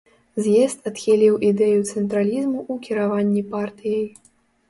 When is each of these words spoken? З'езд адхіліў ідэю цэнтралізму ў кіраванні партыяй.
З'езд 0.43 0.87
адхіліў 0.91 1.35
ідэю 1.49 1.77
цэнтралізму 1.89 2.59
ў 2.71 2.85
кіраванні 2.87 3.43
партыяй. 3.53 4.07